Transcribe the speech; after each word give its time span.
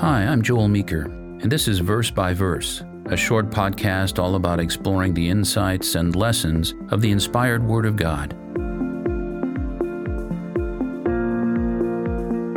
Hi, 0.00 0.22
I'm 0.22 0.40
Joel 0.40 0.68
Meeker, 0.68 1.02
and 1.42 1.52
this 1.52 1.68
is 1.68 1.78
Verse 1.80 2.10
by 2.10 2.32
Verse, 2.32 2.82
a 3.10 3.18
short 3.18 3.50
podcast 3.50 4.18
all 4.18 4.34
about 4.34 4.58
exploring 4.58 5.12
the 5.12 5.28
insights 5.28 5.94
and 5.94 6.16
lessons 6.16 6.72
of 6.88 7.02
the 7.02 7.10
inspired 7.10 7.62
Word 7.62 7.84
of 7.84 7.96
God. 7.96 8.30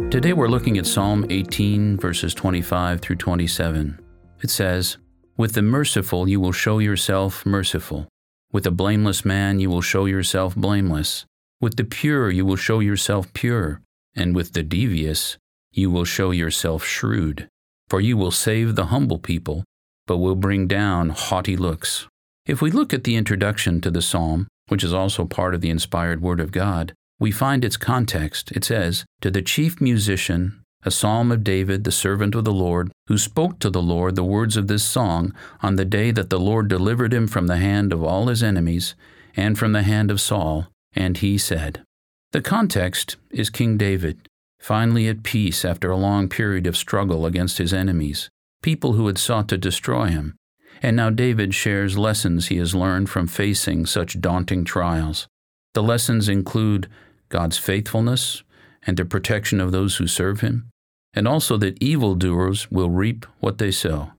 Today 0.10 0.32
we're 0.32 0.48
looking 0.48 0.78
at 0.78 0.86
Psalm 0.86 1.26
18, 1.30 1.98
verses 1.98 2.34
25 2.34 3.02
through 3.02 3.18
27. 3.18 4.00
It 4.42 4.50
says, 4.50 4.96
With 5.36 5.52
the 5.52 5.62
merciful 5.62 6.30
you 6.30 6.40
will 6.40 6.54
show 6.54 6.80
yourself 6.80 7.46
merciful. 7.46 8.08
With 8.54 8.64
the 8.64 8.72
blameless 8.72 9.26
man 9.26 9.60
you 9.60 9.70
will 9.70 9.82
show 9.82 10.06
yourself 10.06 10.56
blameless. 10.56 11.26
With 11.60 11.76
the 11.76 11.84
pure 11.84 12.32
you 12.32 12.46
will 12.46 12.56
show 12.56 12.80
yourself 12.80 13.34
pure. 13.34 13.82
And 14.16 14.34
with 14.34 14.54
the 14.54 14.64
devious 14.64 15.38
you 15.74 15.92
will 15.92 16.06
show 16.06 16.32
yourself 16.32 16.84
shrewd. 16.84 17.50
For 17.90 18.00
you 18.00 18.16
will 18.16 18.32
save 18.32 18.76
the 18.76 18.88
humble 18.88 19.20
people, 19.20 19.64
but 20.08 20.18
will 20.18 20.36
bring 20.36 20.68
down 20.68 21.10
haughty 21.10 21.58
looks. 21.58 22.08
If 22.46 22.62
we 22.62 22.72
look 22.72 22.94
at 22.94 23.04
the 23.04 23.16
introduction 23.16 23.82
to 23.82 23.92
the 23.92 24.02
psalm, 24.02 24.48
which 24.68 24.84
is 24.84 24.94
also 24.94 25.26
part 25.26 25.54
of 25.54 25.62
the 25.62 25.70
inspired 25.70 26.22
Word 26.22 26.40
of 26.40 26.52
God, 26.52 26.94
we 27.20 27.32
find 27.32 27.64
its 27.64 27.78
context. 27.78 28.52
It 28.52 28.64
says, 28.64 29.06
To 29.22 29.32
the 29.32 29.42
chief 29.42 29.80
musician, 29.80 30.62
a 30.86 30.92
psalm 30.92 31.32
of 31.32 31.44
David, 31.44 31.84
the 31.84 31.92
servant 31.92 32.36
of 32.36 32.44
the 32.44 32.54
Lord, 32.54 32.92
who 33.08 33.18
spoke 33.18 33.60
to 33.60 33.70
the 33.70 33.82
Lord 33.82 34.16
the 34.16 34.24
words 34.24 34.58
of 34.58 34.68
this 34.68 34.84
song 34.84 35.34
on 35.62 35.76
the 35.76 35.86
day 35.86 36.12
that 36.12 36.30
the 36.30 36.40
Lord 36.40 36.68
delivered 36.68 37.14
him 37.14 37.28
from 37.28 37.48
the 37.48 37.58
hand 37.58 37.94
of 37.94 38.04
all 38.04 38.28
his 38.28 38.44
enemies 38.44 38.96
and 39.36 39.58
from 39.58 39.72
the 39.72 39.84
hand 39.84 40.12
of 40.12 40.20
Saul. 40.20 40.68
And 40.96 41.18
he 41.18 41.38
said, 41.38 41.84
The 42.32 42.42
context 42.42 43.16
is 43.32 43.50
King 43.50 43.78
David, 43.78 44.28
finally 44.64 45.10
at 45.10 45.24
peace 45.24 45.66
after 45.66 45.92
a 45.92 45.98
long 45.98 46.30
period 46.30 46.66
of 46.66 46.78
struggle 46.78 47.26
against 47.26 47.58
his 47.58 47.74
enemies, 47.74 48.30
people 48.62 48.94
who 48.94 49.08
had 49.08 49.18
sought 49.18 49.50
to 49.50 49.58
destroy 49.58 50.06
him. 50.06 50.34
And 50.82 50.96
now 50.96 51.10
David 51.10 51.54
shares 51.54 51.98
lessons 51.98 52.48
he 52.48 52.56
has 52.60 52.74
learned 52.74 53.10
from 53.10 53.28
facing 53.28 53.86
such 53.86 54.22
daunting 54.22 54.64
trials. 54.64 55.28
The 55.74 55.84
lessons 55.84 56.30
include 56.30 56.88
God's 57.28 57.58
faithfulness 57.58 58.42
and 58.88 58.96
the 58.96 59.04
protection 59.04 59.60
of 59.60 59.74
those 59.74 59.98
who 59.98 60.08
serve 60.08 60.40
him, 60.40 60.70
and 61.14 61.28
also 61.28 61.58
that 61.58 61.82
evildoers 61.84 62.72
will 62.72 62.90
reap 62.90 63.26
what 63.42 63.58
they 63.58 63.72
sow. 63.72 64.14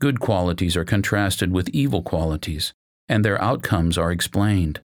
Good 0.00 0.18
qualities 0.18 0.78
are 0.78 0.84
contrasted 0.84 1.52
with 1.52 1.68
evil 1.70 2.02
qualities, 2.02 2.72
and 3.06 3.22
their 3.22 3.40
outcomes 3.42 3.98
are 3.98 4.12
explained. 4.12 4.80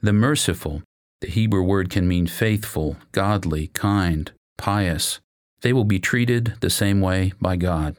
The 0.00 0.12
merciful, 0.12 0.82
the 1.20 1.28
Hebrew 1.28 1.62
word 1.62 1.90
can 1.90 2.06
mean 2.06 2.28
faithful, 2.28 2.98
godly, 3.10 3.66
kind, 3.74 4.30
pious. 4.60 5.20
They 5.62 5.72
will 5.72 5.84
be 5.84 5.98
treated 5.98 6.54
the 6.60 6.70
same 6.70 7.00
way 7.00 7.32
by 7.40 7.56
God. 7.56 7.96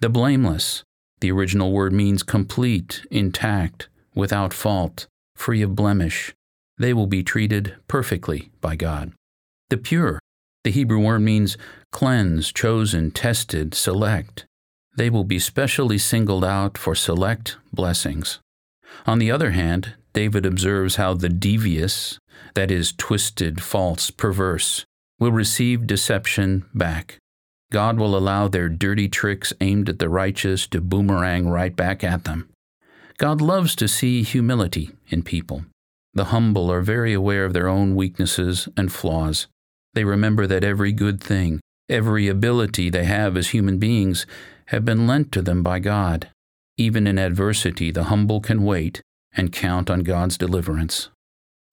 The 0.00 0.08
blameless, 0.08 0.82
the 1.20 1.30
original 1.30 1.72
word 1.72 1.92
means 1.92 2.22
complete, 2.22 3.02
intact, 3.10 3.88
without 4.14 4.54
fault, 4.54 5.06
free 5.36 5.60
of 5.60 5.76
blemish. 5.76 6.34
They 6.78 6.94
will 6.94 7.06
be 7.06 7.22
treated 7.22 7.76
perfectly 7.86 8.50
by 8.62 8.76
God. 8.76 9.12
The 9.68 9.76
pure, 9.76 10.18
the 10.64 10.70
Hebrew 10.70 11.00
word 11.00 11.20
means 11.20 11.58
cleanse, 11.92 12.50
chosen, 12.50 13.10
tested, 13.10 13.74
select. 13.74 14.46
They 14.96 15.10
will 15.10 15.24
be 15.24 15.38
specially 15.38 15.98
singled 15.98 16.44
out 16.44 16.78
for 16.78 16.94
select 16.94 17.58
blessings. 17.72 18.40
On 19.06 19.18
the 19.18 19.30
other 19.30 19.50
hand, 19.50 19.94
David 20.12 20.44
observes 20.44 20.96
how 20.96 21.14
the 21.14 21.28
devious, 21.28 22.18
that 22.54 22.70
is, 22.70 22.92
twisted, 22.96 23.62
false, 23.62 24.10
perverse, 24.10 24.84
will 25.20 25.30
receive 25.30 25.86
deception 25.86 26.64
back. 26.74 27.18
God 27.70 27.98
will 27.98 28.16
allow 28.16 28.48
their 28.48 28.68
dirty 28.68 29.08
tricks 29.08 29.52
aimed 29.60 29.88
at 29.88 30.00
the 30.00 30.08
righteous 30.08 30.66
to 30.68 30.80
boomerang 30.80 31.48
right 31.48 31.76
back 31.76 32.02
at 32.02 32.24
them. 32.24 32.48
God 33.18 33.40
loves 33.40 33.76
to 33.76 33.86
see 33.86 34.22
humility 34.22 34.90
in 35.08 35.22
people. 35.22 35.66
The 36.14 36.26
humble 36.26 36.72
are 36.72 36.80
very 36.80 37.12
aware 37.12 37.44
of 37.44 37.52
their 37.52 37.68
own 37.68 37.94
weaknesses 37.94 38.68
and 38.76 38.90
flaws. 38.90 39.46
They 39.94 40.04
remember 40.04 40.46
that 40.46 40.64
every 40.64 40.90
good 40.90 41.20
thing, 41.20 41.60
every 41.88 42.26
ability 42.26 42.90
they 42.90 43.04
have 43.04 43.36
as 43.36 43.50
human 43.50 43.78
beings, 43.78 44.26
have 44.66 44.84
been 44.84 45.06
lent 45.06 45.30
to 45.32 45.42
them 45.42 45.62
by 45.62 45.78
God. 45.78 46.30
Even 46.76 47.06
in 47.06 47.18
adversity, 47.18 47.90
the 47.90 48.04
humble 48.04 48.40
can 48.40 48.64
wait 48.64 49.02
and 49.36 49.52
count 49.52 49.90
on 49.90 50.00
God's 50.00 50.38
deliverance. 50.38 51.10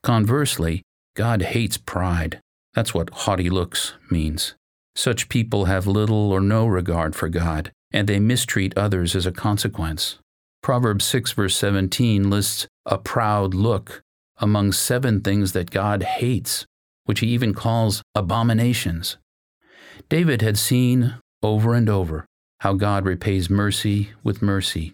Conversely, 0.03 0.83
God 1.15 1.41
hates 1.41 1.77
pride. 1.77 2.39
That's 2.77 2.93
what 2.93 3.09
haughty 3.09 3.49
looks 3.49 3.95
means. 4.11 4.53
Such 4.95 5.29
people 5.29 5.65
have 5.65 5.87
little 5.87 6.31
or 6.31 6.39
no 6.39 6.67
regard 6.67 7.15
for 7.15 7.27
God, 7.27 7.71
and 7.91 8.07
they 8.07 8.19
mistreat 8.19 8.77
others 8.77 9.15
as 9.15 9.25
a 9.25 9.31
consequence. 9.31 10.19
Proverbs 10.61 11.03
6, 11.05 11.31
verse 11.31 11.55
17 11.55 12.29
lists 12.29 12.67
a 12.85 12.99
proud 12.99 13.55
look 13.55 14.03
among 14.37 14.73
seven 14.73 15.21
things 15.21 15.53
that 15.53 15.71
God 15.71 16.03
hates, 16.03 16.67
which 17.05 17.21
he 17.21 17.27
even 17.29 17.55
calls 17.55 18.03
abominations. 18.13 19.17
David 20.07 20.43
had 20.43 20.59
seen 20.59 21.15
over 21.41 21.73
and 21.73 21.89
over 21.89 22.27
how 22.59 22.73
God 22.73 23.05
repays 23.05 23.49
mercy 23.49 24.11
with 24.23 24.43
mercy, 24.43 24.93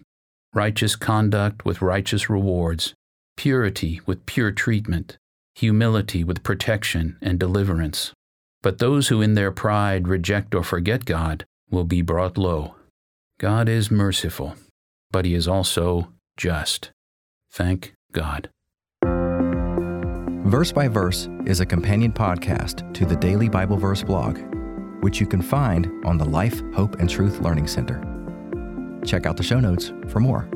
righteous 0.54 0.96
conduct 0.96 1.66
with 1.66 1.82
righteous 1.82 2.30
rewards, 2.30 2.94
purity 3.36 4.00
with 4.06 4.24
pure 4.24 4.52
treatment, 4.52 5.18
humility 5.54 6.24
with 6.24 6.42
protection 6.42 7.16
and 7.22 7.38
deliverance. 7.38 8.12
But 8.62 8.78
those 8.78 9.08
who 9.08 9.22
in 9.22 9.34
their 9.34 9.52
pride 9.52 10.08
reject 10.08 10.54
or 10.54 10.64
forget 10.64 11.04
God 11.04 11.44
will 11.70 11.84
be 11.84 12.02
brought 12.02 12.38
low. 12.38 12.74
God 13.38 13.68
is 13.68 13.90
merciful, 13.90 14.54
but 15.10 15.24
He 15.24 15.34
is 15.34 15.48
also 15.48 16.12
just. 16.36 16.90
Thank 17.50 17.94
God. 18.12 18.48
Verse 20.44 20.72
by 20.72 20.88
Verse 20.88 21.28
is 21.46 21.60
a 21.60 21.66
companion 21.66 22.12
podcast 22.12 22.92
to 22.94 23.06
the 23.06 23.16
Daily 23.16 23.48
Bible 23.48 23.76
Verse 23.76 24.02
blog, 24.02 24.38
which 25.02 25.20
you 25.20 25.26
can 25.26 25.42
find 25.42 25.90
on 26.04 26.18
the 26.18 26.24
Life, 26.24 26.62
Hope, 26.74 26.96
and 26.96 27.08
Truth 27.08 27.40
Learning 27.40 27.66
Center. 27.66 28.00
Check 29.04 29.26
out 29.26 29.36
the 29.36 29.42
show 29.42 29.60
notes 29.60 29.92
for 30.08 30.20
more. 30.20 30.48